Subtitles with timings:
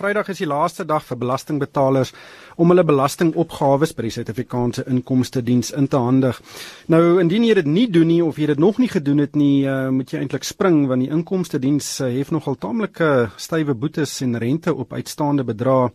[0.00, 2.14] Vrydag is die laaste dag vir belastingbetalers
[2.56, 6.38] om hulle belastingopgawes by die Suid-Afrikaanse Inkomste Diens in te handig.
[6.88, 9.66] Nou indien jy dit nie doen nie of jy dit nog nie gedoen het nie,
[9.68, 14.16] uh, moet jy eintlik spring want die Inkomste Diens uh, het nogal taamlike stywe boetes
[14.24, 15.90] en rente op uitstaande bedrae.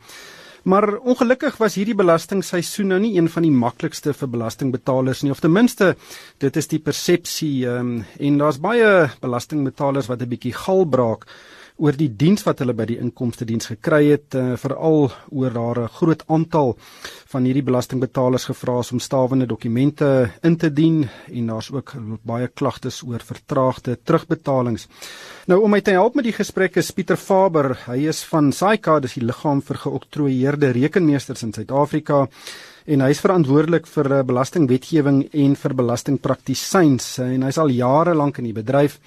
[0.70, 5.42] Maar ongelukkig was hierdie belastingseisoen nou nie een van die maklikste vir belastingbetalers nie of
[5.42, 5.96] ten minste
[6.46, 11.26] dit is die persepsie um, en daar's baie belastingbetalers wat 'n bietjie gal braak
[11.78, 15.80] oor die diens wat hulle by die inkomste diens gekry het uh, veral oor daar
[15.84, 16.76] 'n groot aantal
[17.34, 22.48] van hierdie belastingbetalers gevra is om stawende dokumente in te dien en daar's ook baie
[22.48, 24.88] klagtes oor vertraagde terugbetalings.
[25.48, 27.78] Nou om my te help met die gesprek is Pieter Faber.
[27.86, 32.28] Hy is van SAICA, dis die liggaam vir geoktroeëerde rekenmeesters in Suid-Afrika
[32.86, 38.38] en hy is verantwoordelik vir eh, belastingwetgewing en vir belastingpraktisyns en hy's al jare lank
[38.38, 39.00] in die bedryf.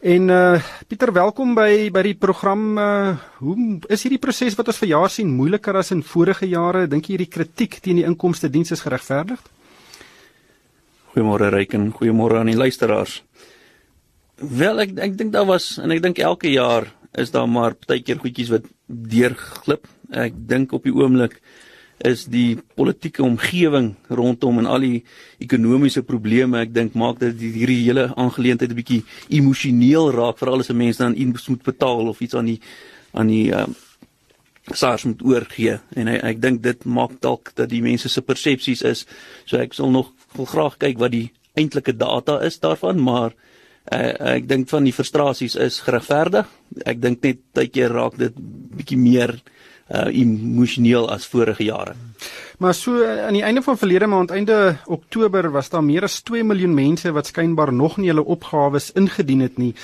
[0.00, 0.56] En uh
[0.88, 2.78] Pieter, welkom by by die program.
[2.80, 3.56] Uh hoe
[3.92, 6.86] is hierdie proses wat ons verjaar sien moeiliker as in vorige jare?
[6.88, 9.42] Dink jy hierdie kritiek teen die inkomste diens is geregverdig?
[11.12, 13.18] Goeiemôre Ryken, goeiemôre aan die luisteraars.
[14.40, 18.24] Wel ek ek dink daar was en ek dink elke jaar is daar maar partykeer
[18.24, 19.84] goedjies wat deurglip.
[20.16, 21.42] Ek dink op die oomblik
[22.06, 25.02] is die politieke omgewing rondom en al die
[25.42, 26.62] ekonomiese probleme.
[26.64, 30.96] Ek dink maak dat hierdie hele aangeleentheid 'n bietjie emosioneel raak veral as 'n mens
[30.96, 32.60] dan iets moet betaal of iets aan die
[33.12, 33.66] aan die uh,
[34.72, 35.80] SARS moet oorgee.
[35.94, 39.06] En ek, ek dink dit maak dalk dat die mense se persepsies is.
[39.44, 43.34] So ek sal nog wil graag kyk wat die eintlike data is daarvan maar
[43.92, 46.46] uh, ek dink van die frustrasies is geregverdig.
[46.86, 48.32] Ek dink net tydjie raak dit
[48.76, 49.59] bietjie meer uh
[49.90, 51.94] emosioneel as vorige jare.
[52.58, 56.20] Maar so uh, aan die einde van verlede maand, einde Oktober, was daar meer as
[56.20, 59.74] 2 miljoen mense wat skynbaar nog nie hulle opgawes ingedien het nie.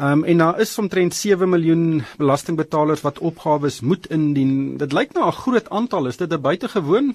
[0.00, 4.76] Um en daar is omtrent 7 miljoen belastingbetalers wat opgawes moet indien.
[4.78, 6.06] Dit lyk nou 'n groot aantal.
[6.06, 7.14] Is dit 'n buitengewoon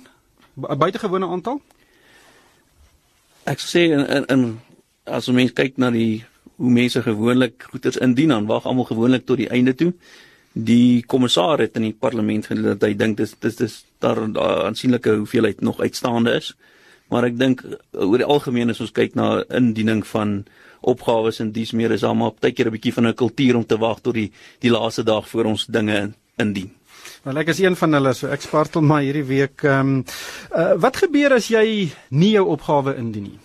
[0.70, 1.62] 'n buitengewone aantal?
[3.44, 4.60] Ek sê in in, in
[5.04, 9.38] as ons kyk na die hoe mense gewoonlik goederes indien, dan wag almal gewoonlik tot
[9.38, 9.94] die einde toe
[10.56, 14.38] die kommissaris het in die parlement gesê dat hy dink dis dis dis daar 'n
[14.38, 16.56] aansienlike hoeveelheid nog uitstaande is.
[17.10, 20.46] Maar ek dink uh, oor die algemeen as ons kyk na indiening van
[20.82, 23.78] opgawes en dis meer is almal baie keer 'n bietjie van 'n kultuur om te
[23.78, 26.72] wag tot die die laaste dag voor ons dinge indien.
[27.24, 30.06] Wel ek is een van hulle so ek spartel maar hierdie week ehm um,
[30.56, 33.40] uh, wat gebeur as jy nie jou opgawe indien nie?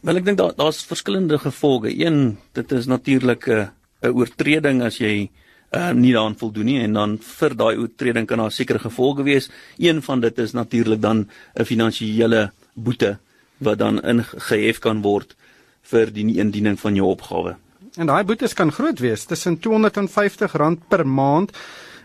[0.00, 1.92] Wel ek dink daar daar's verskillende gevolge.
[1.92, 3.68] Een dit is natuurlik 'n uh,
[4.02, 5.30] 'n oortreding as jy
[5.72, 9.50] uh, nie daaraan voldoen nie en dan vir daai oortreding kan daar sekere gevolge wees.
[9.78, 13.18] Een van dit is natuurlik dan 'n finansiële boete
[13.58, 15.36] wat dan ingehef kan word
[15.82, 17.56] vir die nie indiening van jou opgawe.
[17.96, 21.52] En daai boetes kan groot wees, tussen R250 per maand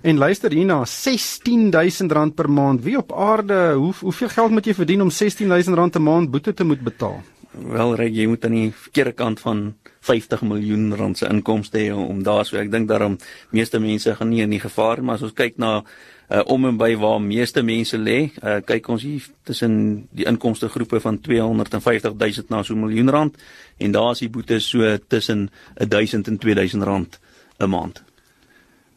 [0.01, 2.83] en luister hierna, R16000 per maand.
[2.83, 6.63] Wie op aarde, hoe hoeveel geld moet jy verdien om R16000 'n maand boete te
[6.63, 7.23] moet betaal?
[7.57, 9.61] Wel, reg, jy moet aan die verkeerde kant van
[10.07, 13.17] 50 miljoen rand se inkomste hê om daar so ek dink daarom
[13.55, 16.77] meeste mense gaan nie in die gevaar maar as ons kyk na uh, om en
[16.79, 22.13] by waar meeste mense lê uh, kyk ons hier tussen die inkomste groepe van 250
[22.13, 23.37] 000 na so 'n miljoen rand
[23.77, 27.19] en daar is die boetes so tussen 1000 en 2000 rand
[27.59, 28.03] 'n maand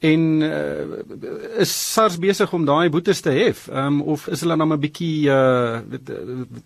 [0.00, 4.68] en uh, is SARS besig om daai boetes te hef um, of is hulle nou
[4.72, 5.80] 'n bietjie uh,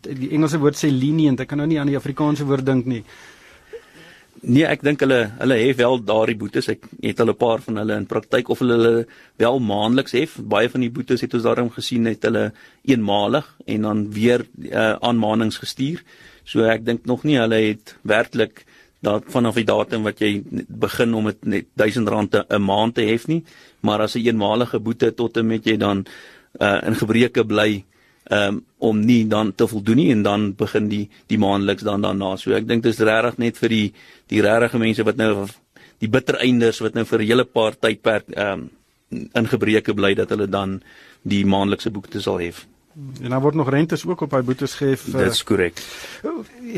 [0.07, 3.03] die Engelse woord sê lenient ek kan nou nie aan die Afrikaanse woord dink nie
[4.45, 6.67] Nee, ek dink hulle hulle hef wel daardie boetes.
[6.69, 9.07] Ek het hulle 'n paar van hulle in praktyk of hulle hulle
[9.39, 10.37] wel maandeliks hef.
[10.37, 12.53] Baie van die boetes het ons daarom gesien het hulle
[12.85, 16.03] eenmalig en dan weer uh, aanmanings gestuur.
[16.45, 18.67] So ek dink nog nie hulle het werklik
[19.05, 23.27] dat vanaf die datum wat jy begin om dit net R1000 'n maand te hef
[23.29, 23.43] nie,
[23.81, 26.07] maar as 'n een eenmalige boete tot en met jy dan
[26.61, 27.85] uh, in gebreke bly
[28.31, 32.37] um, om nie dan te voldoen nie en dan begin die die maandeliks dan daarna.
[32.37, 33.93] So ek dink dis regtig net vir die
[34.33, 35.47] die regte mense wat nou
[35.99, 38.71] die bitter einders wat nou vir 'n hele paar tydperk ehm um,
[39.35, 40.83] in gebreke bly dat hulle dan
[41.23, 42.53] die maandelikse boete sal hê.
[43.23, 45.05] En dan word nog rentes ook op hy boetes gehef.
[45.05, 45.83] Dit is korrek.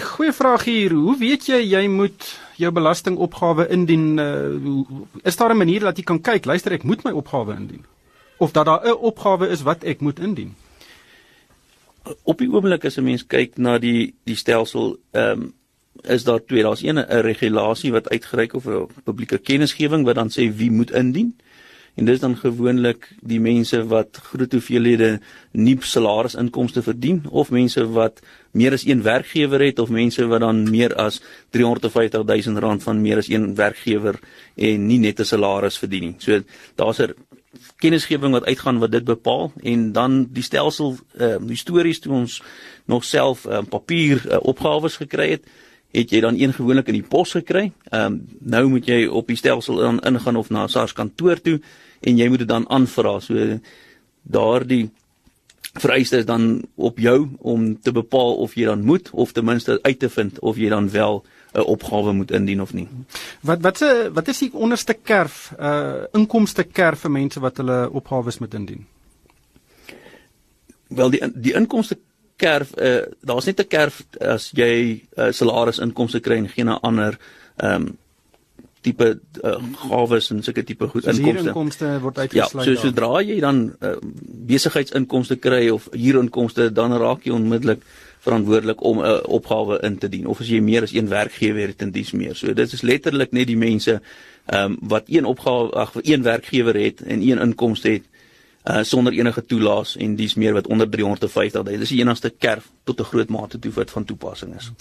[0.00, 0.92] Goeie vraag hier.
[0.92, 4.18] Hoe weet jy jy moet jou belastingopgawe indien?
[4.18, 4.80] Uh,
[5.22, 7.84] is daar 'n manier dat jy kan kyk, luister ek moet my opgawe indien?
[8.36, 10.56] Of dat daar 'n opgawe is wat ek moet indien?
[12.22, 15.54] op die oomblik as 'n mens kyk na die die stelsel ehm um,
[16.02, 20.30] is daar twee daar's een 'n regulasie wat uitgereik of 'n publieke kennisgewing wat dan
[20.30, 21.36] sê wie moet indien
[21.96, 25.16] en dis dan gewoonlik die mense wat groot hoeveelhede
[25.56, 28.20] nie salarisinkomste verdien of mense wat
[28.52, 31.22] meer as een werkgewer het of mense wat dan meer as
[31.56, 34.20] 350 000 rand van meer as een werkgewer
[34.56, 36.14] en nie net 'n salaris verdien nie.
[36.18, 36.42] So
[36.74, 37.14] daar's 'n
[37.76, 42.42] kennisgewing wat uitgaan wat dit bepaal en dan die stelsel uh, die stories toe ons
[42.84, 45.44] nog self uh, papier uh, opgawes gekry het
[45.96, 47.72] het jy dan een gewoonlik in die pos gekry.
[47.90, 51.60] Ehm um, nou moet jy op die stelsel dan ingaan of na SARS kantoor toe
[52.00, 53.20] en jy moet dit dan aanvra.
[53.20, 53.58] So
[54.22, 54.90] daardie
[55.80, 59.78] vereiste is dan op jou om te bepaal of jy dan moet of ten minste
[59.82, 62.88] uit te vind of jy dan wel 'n opgawe moet indien of nie.
[63.40, 67.90] Wat wat se wat is die onderste kerf uh inkomste kerf vir mense wat hulle
[67.90, 68.86] opgawes moet indien?
[70.88, 71.98] Wel die die inkomste
[72.36, 77.18] kerf uh, daar's net 'n kerf as jy uh, salarisinkomste kry en geen ander
[77.56, 77.98] ehm um,
[78.86, 79.08] tipe
[79.42, 81.50] uh, gawes en sulke tipe goed inkomste.
[81.50, 82.66] Inkomste word uitgesluit.
[82.68, 83.96] Ja, so sodra jy dan uh,
[84.50, 87.82] besigheidsinkomste kry of huurinkomste dan raak jy onmiddellik
[88.26, 91.74] verantwoordelik om 'n uh, opgawe in te dien of as jy meer as een werkgewer
[91.74, 92.34] het en dis meer.
[92.34, 94.00] So dit is letterlik net die mense
[94.46, 98.06] ehm um, wat een opgawe ag een werkgewer het en een inkomste het
[98.66, 101.78] uh sonder enige toelaas en dis meer wat onder 350 dae.
[101.78, 104.72] Dis die enigste kerf tot 'n groot mate toe wat van toepassing is.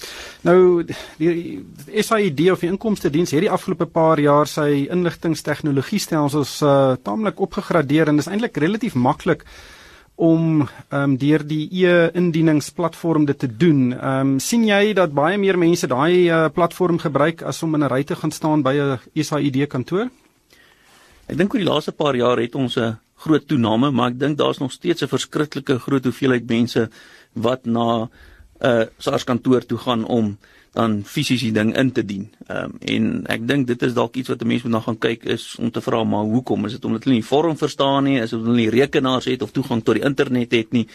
[0.42, 0.86] Nou
[1.18, 1.66] die
[2.02, 7.40] SAID of die inkomste diens het die afgelope paar jaar sy inligtingstegnologie stelsels uh taamlik
[7.40, 9.46] opgegradeer en dis eintlik relatief maklik
[10.16, 13.94] om ehm um, deur die e-indieningsplatform dit te doen.
[13.94, 17.84] Ehm um, sien jy dat baie meer mense daai uh, platform gebruik as om in
[17.84, 20.10] 'n ry te gaan staan by 'n SAID kantoor?
[21.28, 24.38] Ek dink oor die laaste paar jaar het ons 'n groot toename, maar ek dink
[24.38, 26.90] daar's nog steeds 'n verskriklike groot hoeveelheid mense
[27.34, 28.10] wat na 'n
[28.62, 30.38] uh, SARS kantoor toe gaan om
[30.76, 32.28] dan fisies die ding in te dien.
[32.48, 34.98] Ehm um, en ek dink dit is dalk iets wat 'n mens moet na gaan
[34.98, 36.66] kyk is om te vra maar hoekom?
[36.66, 39.42] Is dit omdat hulle nie vorm verstaan nie, is dit omdat hulle nie rekenaars het
[39.42, 40.88] of toegang tot die internet het nie?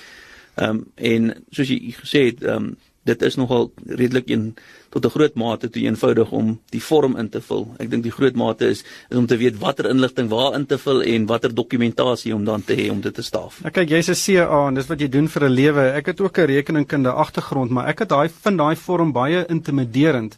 [0.54, 2.76] Ehm um, en soos jy gesê het, ehm um,
[3.08, 4.54] dit is nogal redelik een
[4.90, 7.74] tot 'n groot mate te eenvoudig om die vorm in te vul.
[7.78, 10.78] Ek dink die groot mate is is om te weet watter inligting waar in te
[10.78, 13.60] vul en watter dokumentasie om dan te hê om dit te staaf.
[13.62, 15.92] Nou kyk, jy's 'n CA en dis wat jy doen vir 'n lewe.
[15.92, 20.36] Ek het ook 'n rekeningkunde agtergrond, maar ek het daai vind daai vorm baie intimiderend.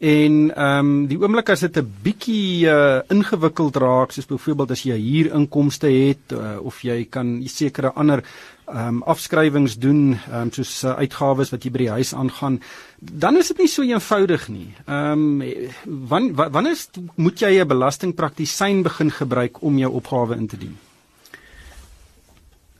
[0.00, 4.82] En ehm um, die oomblik as dit 'n bietjie uh, ingewikkeld raak, soos byvoorbeeld as
[4.82, 8.24] jy hier inkomste het uh, of jy kan sekere ander
[8.70, 12.60] ehm um, afskrywings doen, ehm um, soos uh, uitgawes wat jy by die huis aangaan,
[12.98, 14.68] dan is dit nie so eenvoudig nie.
[14.86, 16.78] Ehm um, wan wanneer
[17.16, 20.78] moet jy 'n belastingpraktisyn begin gebruik om jou opgawe in te dien?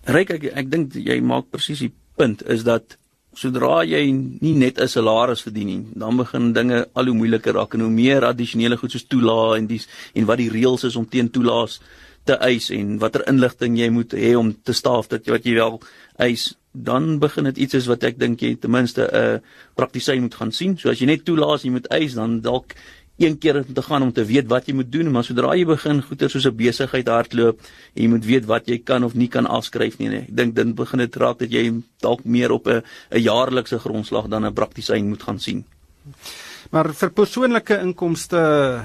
[0.04, 2.96] Ryk ek ek dink jy maak presies die punt is dat
[3.34, 7.74] sodra jy nie net 'n salaris verdien nie, dan begin dinge al hoe moeiliker raak
[7.74, 11.06] en hoe meer addisionele goed soos toelae en dis en wat die reëls is om
[11.06, 11.80] teen toelaas
[12.24, 15.80] te eis en watter inligting jy moet hê om te staaf dat wat jy wel
[16.20, 19.38] eis dan begin dit iets is wat ek dink jy ten minste 'n uh,
[19.74, 20.78] praktisyn moet gaan sien.
[20.78, 22.74] So as jy net toelaat jy moet eis dan dalk
[23.18, 25.66] een keer om te gaan om te weet wat jy moet doen, maar sodra jy
[25.66, 27.60] begin goeie soos 'n besigheid hardloop
[27.94, 30.08] jy moet weet wat jy kan of nie kan afskryf nie.
[30.08, 30.24] nie.
[30.28, 34.28] Ek dink dan begin dit raak dat jy dalk meer op 'n 'n jaarlikse grondslag
[34.28, 35.64] dan 'n praktisyn moet gaan sien.
[36.70, 38.40] Maar vir persoonlike inkomste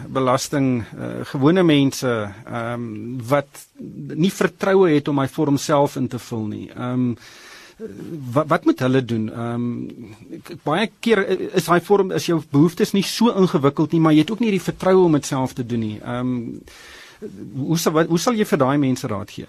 [0.09, 3.65] belasting uh, gewone mense ehm um, wat
[4.17, 6.69] nie vertroue het om my vorm self in te vul nie.
[6.73, 7.17] Ehm um,
[8.33, 9.29] wat wat moet hulle doen?
[9.29, 14.17] Ehm um, baie keer is daai vorm is jou behoeftes nie so ingewikkeld nie, maar
[14.17, 15.99] jy het ook nie die vertroue om dit self te doen nie.
[16.01, 16.61] Ehm um,
[17.69, 19.47] hoe sal hoe sal jy vir daai mense raad gee?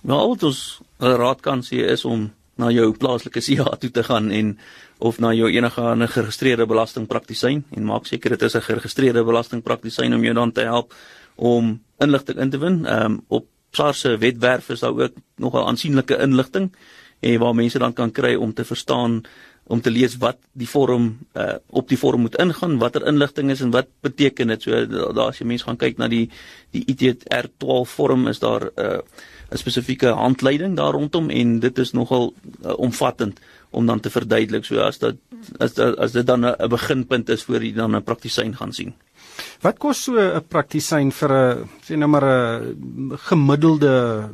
[0.00, 4.30] Wel, wat ons raad kan sê is om na jou plaaslike CA toe te gaan
[4.30, 4.54] en
[5.00, 10.14] of na jou enige ander geregistreerde belastingpraktisyn en maak seker dit is 'n geregistreerde belastingpraktisyn
[10.14, 10.94] om jou dan te help
[11.36, 12.86] om inligting in te win.
[12.86, 16.72] Ehm um, op SARS se webwerf is daar ook nogal aansienlike inligting
[17.20, 19.22] en waar mense dan kan kry om te verstaan
[19.70, 23.60] om te lees wat die vorm uh, op die vorm moet ingaan, watter inligting is
[23.60, 24.62] en wat beteken dit.
[24.62, 26.26] So daar as jy mense gaan kyk na die
[26.74, 31.92] die ITR 12 vorm is daar 'n uh, spesifieke handleiding daar rondom en dit is
[31.92, 32.32] nogal
[32.64, 33.40] uh, omvattend
[33.70, 35.16] om dan te verduidelik so as dat
[35.58, 38.94] as as dit dan 'n beginpunt is voor jy dan 'n praktisyn gaan sien.
[39.60, 44.30] Wat kos so 'n praktisyn vir 'n sê nou maar 'n gemiddelde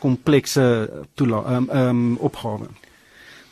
[0.00, 2.68] komplekse toela ehm um, um, opgawe?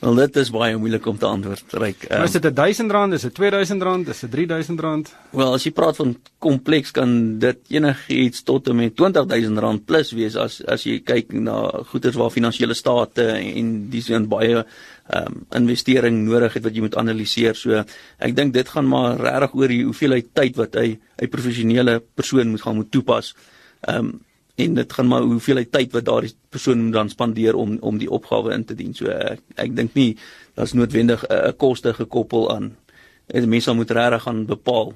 [0.05, 2.03] Wel dit is baie moeilik om te antwoord ryk.
[2.13, 5.13] Um, is dit 1000 rand, is dit 2000 rand, is dit 3000 rand?
[5.33, 6.13] Wel as jy praat van
[6.45, 11.33] kompleks kan dit enigiets tot en met 20000 rand plus wees as as jy kyk
[11.33, 11.57] na
[11.89, 16.85] goederes waar finansiële state en dis in baie ehm um, investering nodig het wat jy
[16.85, 17.57] moet analiseer.
[17.57, 17.81] So
[18.19, 22.53] ek dink dit gaan maar regtig oor die hoeveelheid tyd wat hy 'n professionele persoon
[22.53, 23.35] moet gaan moet toepas
[23.89, 24.21] Ehm um,
[24.55, 28.53] en dit gaan maar hoeveel tyd wat daardie persoon dan spandeer om om die opgawe
[28.55, 28.95] in te dien.
[28.95, 30.17] So ek, ek dink nie
[30.55, 32.77] daar's noodwendig 'n uh, koste gekoppel aan.
[33.27, 34.95] Die mense moet regtig gaan bepaal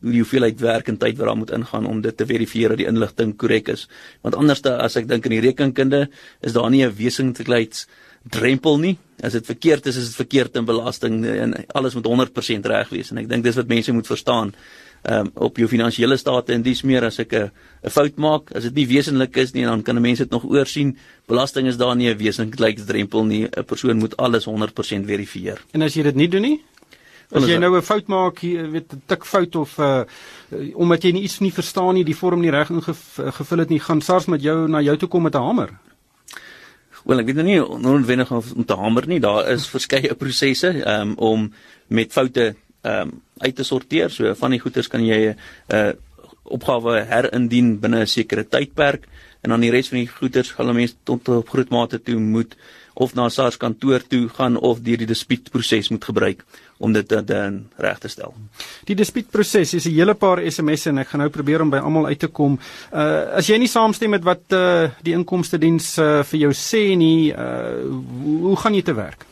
[0.00, 2.78] hoe die hoeveelheid werk en tyd wat daar moet ingaan om dit te verifieer dat
[2.78, 3.88] die inligting korrek is.
[4.22, 6.08] Want anders as ek dink in die rekenkunde
[6.40, 7.86] is daar nie 'n wesentlikheids
[8.30, 8.98] drempel nie.
[9.22, 13.10] As dit verkeerd is, is dit verkeerd in belasting en alles moet 100% reg wees
[13.10, 14.54] en ek dink dis wat mense moet verstaan
[15.02, 17.50] ehm um, op jou finansiële state en dis meer as ek 'n
[17.82, 20.44] 'n fout maak, as dit nie wesentlik is nie, dan kan 'n mens dit nog
[20.44, 20.96] oorsien.
[21.26, 23.44] Belasting is daar nie 'n wesentlike drempel nie.
[23.44, 25.60] 'n Persoon moet alles 100% verifieer.
[25.72, 26.62] En as jy dit nie doen nie,
[27.32, 30.04] as jy nou 'n fout maak, jy weet 'n tik fout of 'n uh,
[30.50, 33.80] eh, omdat jy nie iets nie verstaan nie, die vorm nie reg ingevul het nie,
[33.80, 35.70] gaan SARS met jou na jou toe kom met 'n hamer.
[37.04, 39.20] Wel, ek weet nou nie noodwendig om te hamer nie.
[39.20, 41.52] Daar is verskeie prosesse um, om
[41.88, 44.10] met foute um, uit te sorteer.
[44.10, 45.36] So van die goeders kan jy 'n
[45.74, 45.92] uh,
[46.50, 49.06] opgawe herindien binne 'n sekere tydperk
[49.42, 52.56] en dan die res van die goeders gaan mense tot op groot mate toe moet
[52.94, 56.44] of na SARS kantoor toe gaan of deur die dispuutproses moet gebruik
[56.80, 58.34] om dit dan reg te stel.
[58.88, 62.06] Die dispuutproses is 'n hele paar SMS'e en ek gaan nou probeer om by almal
[62.06, 62.58] uit te kom.
[62.92, 66.96] Uh as jy nie saamstem met wat uh die inkomste diens uh, vir jou sê
[66.96, 67.84] nie, uh
[68.22, 69.26] hoe, hoe gaan jy te werk?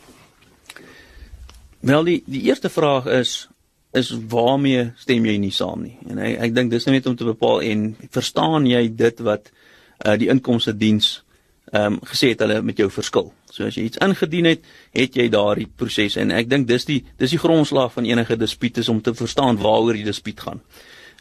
[1.79, 3.47] Wel die die eerste vraag is
[3.91, 5.97] is waarmee stem jy nie saam nie?
[6.09, 9.49] En ek ek dink dis net om te bepaal en verstaan jy dit wat
[10.05, 11.23] uh, die inkomste diens
[11.69, 13.27] ehm um, gesê het hulle met jou verskil.
[13.53, 17.03] So as jy iets ingedien het, het jy daardie proses en ek dink dis die
[17.21, 20.63] dis die grondslag van enige dispuut is om te verstaan waaroor die dispuut gaan.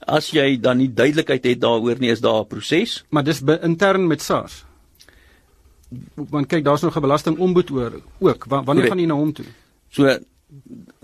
[0.07, 4.07] As jy dan nie duidelikheid het daaroor nie, is daar 'n proses, maar dis intern
[4.07, 4.65] met SARS.
[6.15, 8.45] Want kyk, daar's nog 'n belastingombud oor ook.
[8.49, 9.47] Wanneer gaan jy na hom toe?
[9.91, 10.19] So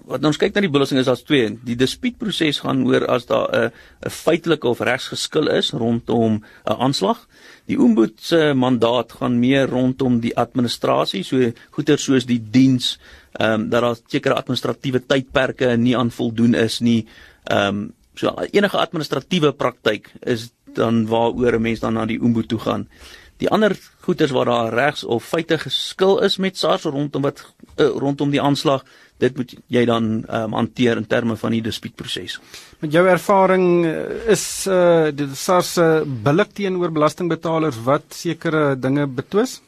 [0.09, 1.51] wat ons kyk na die belasting is daar's twee.
[1.65, 3.73] Die dispuutproses gaan oor as daar 'n
[4.07, 7.27] 'n feitelike of regsgeskil is rondom 'n aanslag.
[7.67, 12.99] Die ombud se mandaat gaan meer rondom die administrasie, so goeder soos die diens,
[13.33, 17.07] ehm um, dat daar sekere administratiewe tydperke nie aan voldoen is nie.
[17.45, 22.49] Ehm um, so enige administratiewe praktyk is dan waaroor 'n mens dan na die ombud
[22.49, 22.89] toe gaan.
[23.37, 27.87] Die ander goeders waar daar regs of feite geskil is met SARS rondom wat uh,
[27.87, 28.85] rondom die aanslag
[29.23, 32.39] dit moet jy dan um, hanteer in terme van die dispuutproses.
[32.83, 39.07] Met jou ervaring eh, is uh die SARS uh, billik teenoor belastingbetalers wat sekere dinge
[39.07, 39.61] betwis?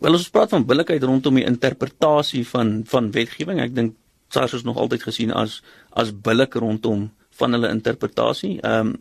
[0.00, 3.60] Wel ons praat van billikheid rondom die interpretasie van van wetgewing.
[3.60, 3.94] Ek dink
[4.32, 5.60] SARS is nog altyd gesien as
[5.92, 8.58] as billik rondom van hulle interpretasie.
[8.60, 8.96] Ehm um,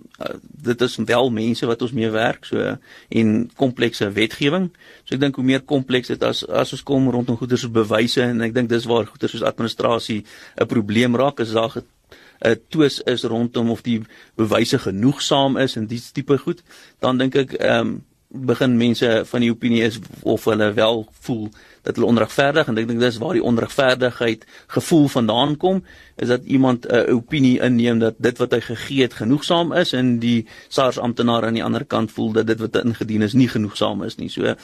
[0.63, 2.75] dit is wel mense wat ons mee werk so
[3.09, 4.69] en komplekse wetgewing.
[5.03, 8.21] So ek dink hoe meer kompleks dit as as ons kom rondom goeder se bewyse
[8.23, 10.23] en ek dink dis waar goeder soos administrasie
[10.57, 14.01] 'n probleem raak is daar 'n twis is rondom of die
[14.35, 16.63] bewyse genoegsaam is en dis tipe goed,
[16.99, 18.01] dan dink ek ehm um,
[18.33, 21.49] begin mense van die opinie is of hulle wel voel
[21.83, 25.83] dat hulle onregverdig en ek dink dis waar die onregverdigheid gevoel vandaan kom
[26.15, 29.93] is dat iemand 'n uh, opinie inneem dat dit wat hy gegee het genoegsaam is
[29.93, 33.47] en die SARS amptenaar aan die ander kant voel dat dit wat ingedien is nie
[33.47, 34.29] genoegsaam is nie.
[34.29, 34.55] So uh,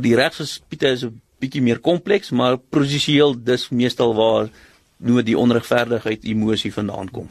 [0.00, 4.48] die regsgespiete is 'n bietjie meer kompleks, maar prosesieel dis meestal waar
[4.96, 7.28] nou die onregverdigheid emosie vandaan kom.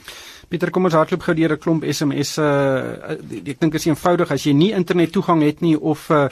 [0.49, 2.37] Pieter, kom ons hardloop gou deur 'n klomp SMS.
[2.37, 6.27] Uh, ek dink dit is eenvoudig as jy nie internet toegang het nie of uh,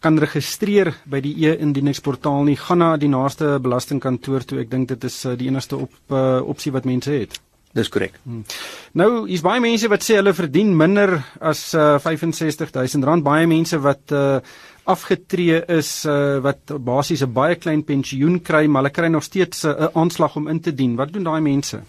[0.00, 4.60] kan registreer by die e-indieningsportaal nie, gaan na die naaste belastingkantoor toe.
[4.60, 7.40] Ek dink dit is uh, die enigste op uh, opsie wat mense het.
[7.74, 8.20] Dis korrek.
[8.22, 8.44] Hmm.
[8.92, 13.24] Nou, hier's baie mense wat sê hulle verdien minder as uh, 65000 rand.
[13.26, 14.38] Baie mense wat uh,
[14.84, 19.64] afgetree is uh, wat basies 'n baie klein pensioen kry, maar hulle kry nog steeds
[19.64, 20.96] 'n uh, aanslag om in te dien.
[20.96, 21.82] Wat doen daai mense?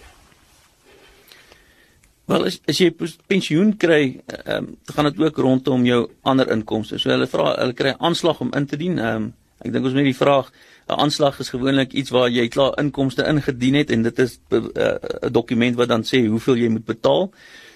[2.25, 2.89] Wel as, as jy
[3.27, 6.97] pensioen kry, ehm um, gaan dit ook rondom jou ander inkomste.
[6.97, 8.97] So hulle vra hulle kry aanslag om in te dien.
[8.99, 9.33] Ehm um,
[9.65, 10.51] ek dink ons moet die vraag
[10.87, 14.57] 'n aanslag is gewoonlik iets waar jy klaar inkomste ingedien het en dit is eh,
[14.57, 17.31] 'n uh, dokument wat dan sê hoeveel jy moet betaal.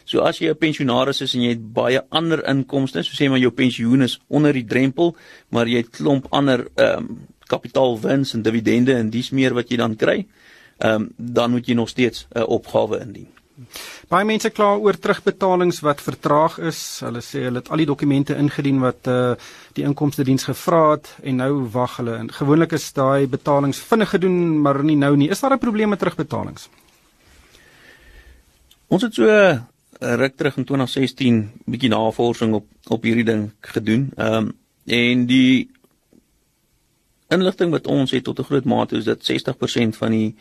[0.10, 3.38] So as jy 'n pensionaris is en jy het baie ander inkomste, so sê maar
[3.40, 5.16] jou pensioen is onder die drempel,
[5.50, 9.78] maar jy het klomp ander ehm um, kapitaalwins en dividende en dis meer wat jy
[9.78, 10.26] dan kry,
[10.78, 13.28] ehm um, dan moet jy nog steeds 'n uh, opgawe indien.
[14.08, 17.02] Baie mense kla oor terugbetalings wat vertraag is.
[17.04, 19.36] Hulle sê hulle het al die dokumente ingedien wat uh
[19.74, 22.16] die inkomste diens gevra het en nou wag hulle.
[22.18, 25.30] En gewoonlik is daai betalings vinnig gedoen, maar nie nou nie.
[25.30, 26.70] Is daar 'n probleem met terugbetalings?
[28.88, 29.26] Ons het so
[30.00, 34.12] ruk terug in 2016 bietjie navorsing op op hierdie ding gedoen.
[34.16, 34.58] Ehm um,
[34.90, 35.70] en die
[37.30, 40.36] inligting wat ons het tot 'n groot mate is dat 60% van die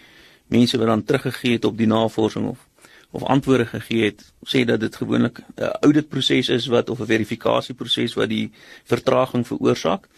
[0.47, 2.69] mense wat dan teruggegee het op die navorsing of
[3.11, 8.15] of antwoorde gegee het sê dat dit gewoonlik 'n auditproses is wat of 'n verifikasieproses
[8.15, 8.50] wat die
[8.85, 10.09] vertraging veroorsaak.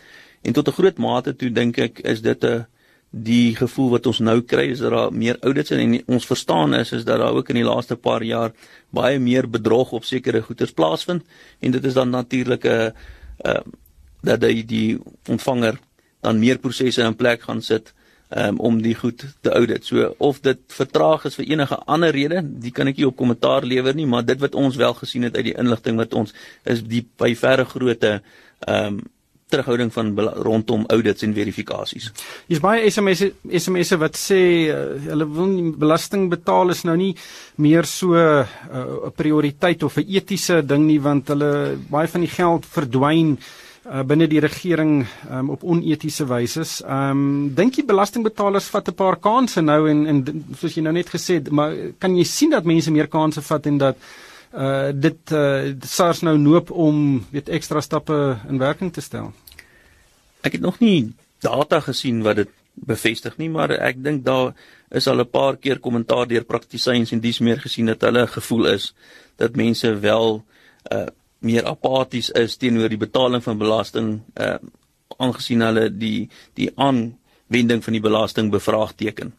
[0.42, 2.66] En tot 'n groot mate toe dink ek is dit 'n
[3.10, 6.74] die gevoel wat ons nou kry is dat daar meer audits en, en ons verstaan
[6.78, 8.52] is is dat daar ook in die laaste paar jaar
[8.94, 11.24] baie meer bedrog op sekere goederes plaasvind
[11.60, 12.92] en dit is dan natuurlik 'n
[13.44, 13.62] uh,
[14.22, 14.98] dat die, die
[15.28, 15.78] ontvanger
[16.20, 17.92] dan meer prosesse in plek gaan sit
[18.36, 19.84] um, om die goed te audit.
[19.84, 23.66] So of dit vertraag is vir enige ander rede, die kan ek nie op kommentaar
[23.66, 26.34] lewer nie, maar dit wat ons wel gesien het uit die inligting wat ons
[26.68, 28.20] is die by verre grootte
[28.66, 29.00] ehm um,
[29.50, 30.12] terughouding van
[30.46, 32.10] rondom audits en verifikasies.
[32.48, 34.40] Hier's baie SMS'e SMS'e wat sê
[34.70, 37.14] uh, hulle wil nie belasting betaal is nou nie
[37.60, 42.20] meer so eh, 'n uh, prioriteit of 'n etiese ding nie want hulle baie van
[42.20, 46.64] die geld verdwyn uh, binne die regering um, op onetiese wyse.
[46.84, 50.92] Ehm um, dink jy belastingbetalers vat 'n paar kansse nou en en soos jy nou
[50.92, 54.29] net gesê het, maar kan jy sien dat mense meer kansse vat en dat uh
[54.92, 59.32] dit uh SARS nou noop om weet ekstra stappe in werking te stel?
[60.42, 64.54] Ek het nog nie data gesien wat dit bevestig nie, maar ek dink daar
[64.90, 68.66] is al 'n paar keer kommentaar deur praktisyns en dis meer gesien dat hulle gevoel
[68.66, 68.94] is
[69.36, 70.44] dat mense wel
[70.92, 71.06] uh
[71.40, 74.58] meer apaties is teenoor die betaling van belasting uh
[75.18, 79.32] aangesien hulle die die aanwending van die belasting bevraagteken.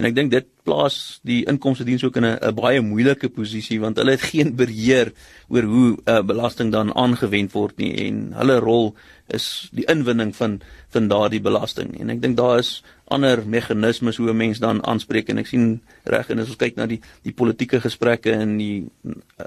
[0.00, 0.94] En ek dink dit plaas
[1.28, 5.12] die inkomste diens ook in 'n baie moeilike posisie want hulle het geen beheer
[5.52, 8.94] oor hoe uh, belasting dan aangewend word nie en hulle rol
[9.28, 12.00] is die inwinning van van daardie belasting.
[12.00, 15.80] En ek dink daar is ander meganismes hoe 'n mens dan aanspreek en ek sien
[16.04, 18.86] reg en as ons kyk na die die politieke gesprekke en die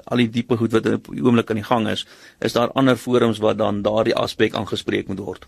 [0.04, 2.06] al die diepe goed wat op die oomblik aan die gang is,
[2.40, 5.46] is daar ander forums waar dan daardie aspek aangespreek moet word.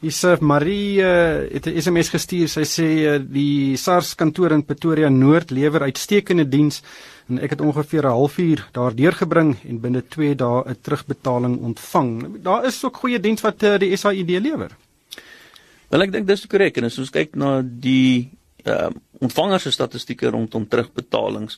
[0.00, 2.48] Isef Marie uh, het 'n SMS gestuur.
[2.48, 6.82] Sy sê uh, die SARS kantoor in Pretoria Noord lewer uitstekende diens
[7.28, 12.42] en ek het ongeveer 'n halfuur daar deurgebring en binne 2 dae 'n terugbetaling ontvang.
[12.42, 14.70] Daar is ook goeie diens wat uh, die SAID lewer.
[15.88, 18.30] Wel ek dink dis korrek en as ons kyk na die
[18.64, 21.56] ehm uh, ontvanger se statistieke rondom terugbetalings,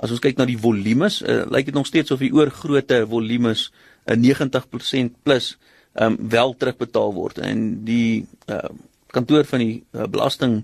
[0.00, 3.66] as ons kyk na die volumes, uh, lyk dit nog steeds of die oorgrootte volumes
[4.08, 5.58] 'n uh, 90% plus
[5.92, 7.38] ehm um, wel terugbetaal word.
[7.38, 10.62] En die ehm uh, kantoor van die uh, belasting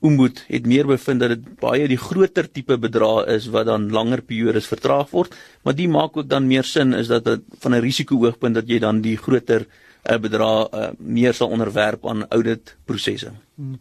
[0.00, 4.22] Oomboed het meer bevind dat dit baie die groter tipe bedrae is wat dan langer
[4.24, 7.84] periodes vertraag word, maar dit maak ook dan meer sin is dat dit van 'n
[7.84, 9.66] risiko oogpunt dat jy dan die groter
[10.02, 13.32] bedrae uh, meer sal onderwerp aan audit prosesse.
[13.54, 13.78] Hmm.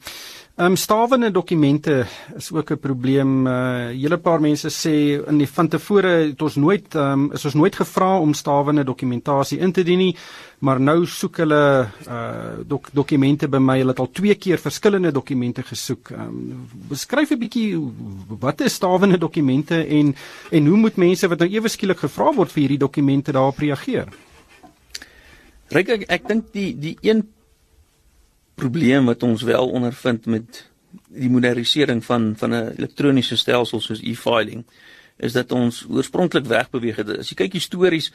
[0.60, 2.06] Ehm um, stawende dokumente
[2.36, 3.44] is ook 'n probleem.
[3.44, 7.32] 'n uh, Hele paar mense sê in die van tevore het ons nooit ehm um,
[7.32, 10.16] is ons nooit gevra om stawende dokumentasie in te dien nie,
[10.60, 13.78] maar nou soek hulle uh dok, dokumente by my.
[13.78, 16.10] Hulle het al twee keer verskillende dokumente gesoek.
[16.10, 17.80] Ehm um, beskryf 'n bietjie
[18.40, 20.16] wat is stawende dokumente en
[20.52, 24.08] en hoe moet mense wat nou ewe skielik gevra word vir hierdie dokumente daarop reageer?
[25.70, 27.28] Ryk ek ek dink die die een
[28.60, 30.66] probleem wat ons wel ondervind met
[31.14, 34.66] die modernisering van van 'n elektroniese stelsel soos e-filing
[35.20, 37.10] is dat ons oorspronklik wegbeweeg het.
[37.20, 38.12] As jy kyk histories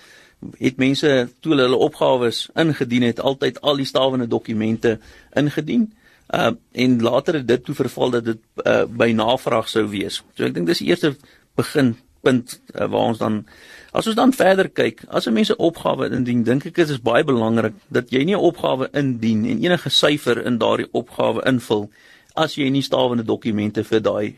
[0.58, 4.98] het mense toe hulle opgawes ingedien het altyd al die stawende dokumente
[5.36, 5.92] ingedien.
[6.34, 10.22] Uh en later het dit toe verval dat dit uh, by navraag sou wees.
[10.34, 11.16] So ek dink dis die eerste
[11.54, 13.44] begin punt uh, waar ons dan
[13.94, 17.00] as ons dan verder kyk, as 'n mens 'n opgawe indien, dink ek dit is
[17.00, 21.90] baie belangrik dat jy nie 'n opgawe indien en enige syfer in daardie opgawe invul
[22.34, 24.34] as jy nie stawende dokumente vir daai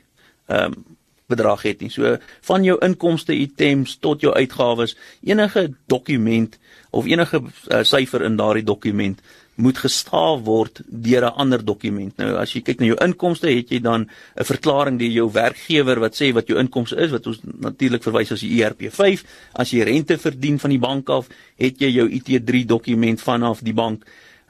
[0.48, 0.84] ehm um,
[1.28, 1.90] bedrag het nie.
[1.90, 6.58] So van jou inkomste items tot jou uitgawes, enige dokument
[6.90, 9.20] of enige uh, syfer in daardie dokument
[9.56, 12.16] moet gestaaf word deur 'n ander dokument.
[12.16, 16.00] Nou as jy kyk na jou inkomste, het jy dan 'n verklaring deur jou werkgewer
[16.00, 19.24] wat sê wat jou inkomste is, wat ons natuurlik verwys as die ERP5.
[19.54, 23.74] As jy rente verdien van die bank af, het jy jou IT3 dokument vanaf die
[23.74, 24.04] bank.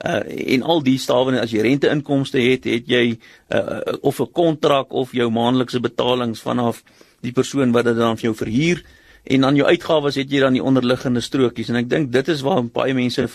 [0.05, 0.23] Uh
[0.55, 4.93] en al die stawende as jy rente inkomste het, het jy uh of 'n kontrak
[4.93, 6.83] of jou maandelikse betalings vanaf
[7.21, 8.83] die persoon wat dit dan vir jou verhuur
[9.27, 12.45] en dan jou uitgawes het jy dan die onderliggende strokies en ek dink dit is
[12.47, 13.27] waar baie mense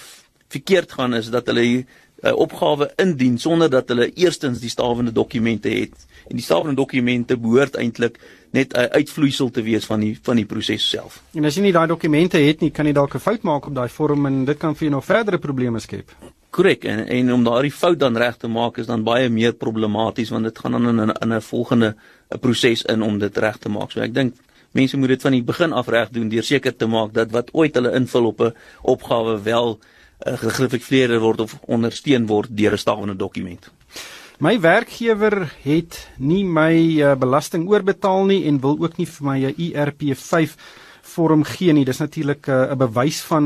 [0.52, 1.86] verkeerd gaan is dat hulle 'n
[2.28, 6.06] uh, eh, opgawe indien sonder dat hulle eerstens die stawende dokumente het.
[6.28, 8.20] En die stawende dokumente behoort eintlik
[8.52, 11.24] net 'n uh, uitvloeisel te wees van die van die proses self.
[11.34, 13.76] En as jy nie daai dokumente het nie, kan jy dalk 'n fout maak op
[13.76, 16.12] daai vorm en dit kan vir jou nog verdere probleme skep.
[16.50, 20.30] Korrek en en om daardie fout dan reg te maak is dan baie meer problematies
[20.30, 21.96] want dit gaan dan in 'n in 'n volgende
[22.30, 23.92] 'n proses in om dit reg te maak.
[23.92, 24.36] So ek dink
[24.72, 27.50] mense moet dit van die begin af reg doen deur seker te maak dat wat
[27.54, 29.80] ooit hulle invul op 'n opgawe wel
[30.26, 33.72] uh, gegrifikeer word of ondersteun word deur 'n stawende dokument.
[34.40, 39.38] My werkgewer het nie my uh, belasting oorbetaal nie en wil ook nie vir my
[39.46, 40.58] 'n IRP5
[41.12, 41.86] vorm gee nie.
[41.86, 43.46] Dis natuurlik eh, 'n uh, bewys van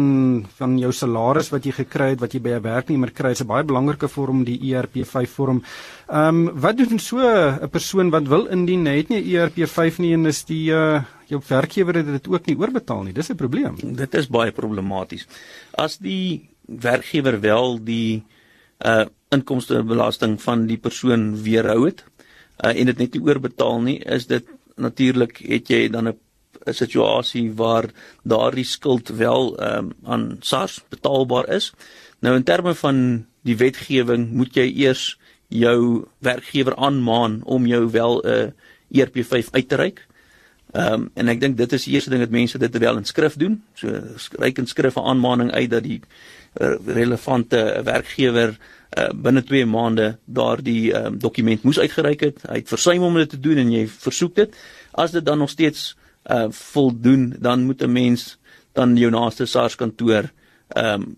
[0.57, 3.29] van jou salaris wat jy gekry het wat jy by 'n werknemer kry.
[3.29, 5.63] Dit is 'n baie belangrike vorm die ERP5 vorm.
[6.07, 10.13] Ehm um, wat doen so 'n persoon wat wil indien het nie 'n ERP5 nie
[10.13, 13.13] en is die uh, jou werkgewer het dit ook nie oorbetaal nie.
[13.13, 13.75] Dis 'n probleem.
[13.95, 15.27] Dit is baie problematies.
[15.73, 18.23] As die werkgewer wel die
[18.85, 22.05] uh inkomstebelasting van die persoon weerhou het
[22.63, 26.19] uh, en dit net nie oorbetaal nie, is dit natuurlik het jy dan 'n
[26.65, 27.89] 'n situasie waar
[28.23, 31.73] daardie skuld wel ehm um, aan SARS betaalbaar is.
[32.19, 38.21] Nou in terme van die wetgewing moet jy eers jou werkgewer aanmaan om jou wel
[38.23, 40.07] 'n uh, ERP5 uit te reik.
[40.71, 43.05] Ehm um, en ek dink dit is die eerste ding dat mense dit wel in
[43.05, 43.63] skrif doen.
[43.73, 46.01] So skryf in skrif 'n aanmaning uit dat die
[46.85, 48.55] relevante werkgewer
[48.97, 52.41] uh, binne 2 maande daardie um, dokument moes uitgereik het.
[52.47, 54.55] Hy het versuim om dit te doen en jy versoek dit.
[54.91, 58.37] As dit dan nog steeds uh voldoen, dan moet 'n mens
[58.73, 60.31] dan jou naaste SARS kantoor
[60.67, 61.15] ehm um,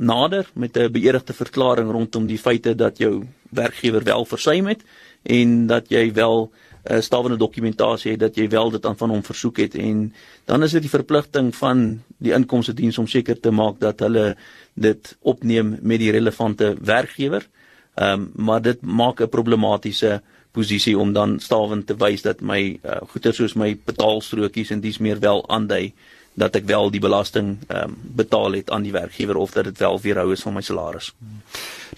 [0.00, 4.82] nader met 'n beëdigde verklaring rondom die feite dat jou werkgewer wel versuim het
[5.22, 6.52] en dat jy wel
[6.84, 10.12] uh, stawende dokumentasie het dat jy wel dit aan van hom versoek het en
[10.44, 14.36] dan is dit die verpligting van die inkomste diens om seker te maak dat hulle
[14.74, 17.46] dit opneem met die relevante werkgewer.
[17.94, 22.78] Ehm um, maar dit maak 'n problematiese posisie om dan stawend te wys dat my
[22.82, 25.92] uh, goeder soos my betaalstrokies en dis meer wel aandui
[26.34, 29.78] dat ek wel die belasting ehm um, betaal het aan die werkgewer of dat dit
[29.78, 31.12] wel weerhou is van my salaris.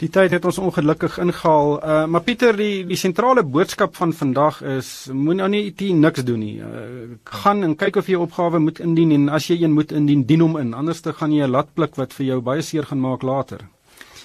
[0.01, 1.75] Die tyd het ons ongelukkig ingehaal.
[1.83, 6.25] Uh maar Pieter, die die sentrale boodskap van vandag is moenie nou nie dit niks
[6.25, 6.57] doen nie.
[6.59, 9.93] Uh gaan en kyk of jy 'n opgawe moet indien en as jy een moet
[9.93, 10.75] indien, dien hom in.
[10.75, 13.61] Anders te gaan jy 'n latblik wat vir jou baie seer gaan maak later.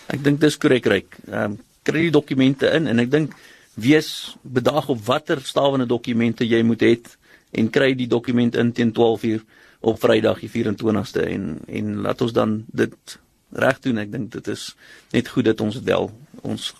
[0.07, 1.17] Ek dink dis korrek ryk.
[1.27, 3.35] Ehm um, kry die dokumente in en ek dink
[3.75, 6.97] wees bedag op watter stawende dokumente jy moet hê
[7.51, 9.43] en kry die dokument in teen 12 uur
[9.79, 13.19] op Vrydag die 24ste en en laat ons dan dit
[13.51, 13.97] reg doen.
[13.97, 14.75] Ek dink dit is
[15.11, 16.11] net goed dat ons wel
[16.41, 16.73] ons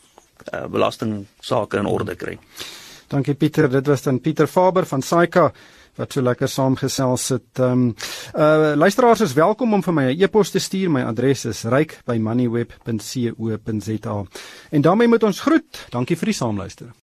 [0.54, 2.40] uh, belasting sake in orde kry.
[3.08, 5.54] Dankie Pieter, dit was dan Pieter Faber van Saika
[5.98, 7.60] wat so lekker saamgesels het.
[7.60, 7.96] Ehm um,
[8.36, 10.92] uh luisteraars is welkom om vir my 'n e-pos te stuur.
[10.92, 14.26] My adres is ryk@moneyweb.co.za.
[14.70, 15.86] En daarmee moet ons groet.
[15.90, 16.88] Dankie vir die saamluister.